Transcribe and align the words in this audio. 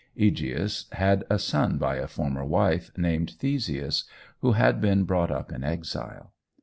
Ægeus 0.17 0.91
had 0.95 1.25
a 1.29 1.37
son 1.37 1.77
by 1.77 1.97
a 1.97 2.07
former 2.07 2.43
wife, 2.43 2.89
named 2.97 3.33
Theseus, 3.37 4.05
who 4.39 4.53
had 4.53 4.81
been 4.81 5.03
brought 5.03 5.29
up 5.29 5.51
in 5.51 5.63
exile. 5.63 6.33